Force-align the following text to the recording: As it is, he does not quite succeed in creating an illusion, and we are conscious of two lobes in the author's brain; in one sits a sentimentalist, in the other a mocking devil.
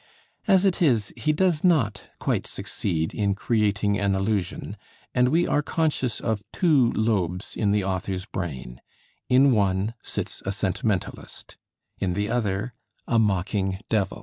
As 0.47 0.65
it 0.65 0.81
is, 0.81 1.13
he 1.15 1.31
does 1.31 1.63
not 1.63 2.09
quite 2.17 2.47
succeed 2.47 3.13
in 3.13 3.35
creating 3.35 3.99
an 3.99 4.15
illusion, 4.15 4.75
and 5.13 5.29
we 5.29 5.47
are 5.47 5.61
conscious 5.61 6.19
of 6.19 6.41
two 6.51 6.91
lobes 6.93 7.55
in 7.55 7.71
the 7.71 7.83
author's 7.83 8.25
brain; 8.25 8.81
in 9.29 9.51
one 9.51 9.93
sits 10.01 10.41
a 10.43 10.51
sentimentalist, 10.51 11.55
in 11.99 12.15
the 12.15 12.31
other 12.31 12.73
a 13.07 13.19
mocking 13.19 13.77
devil. 13.89 14.19